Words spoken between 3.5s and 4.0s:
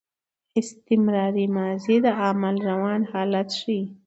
ښيي.